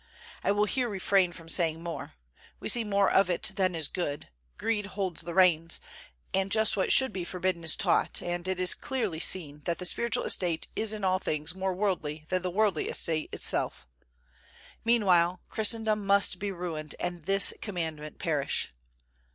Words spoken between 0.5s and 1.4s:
will here refrain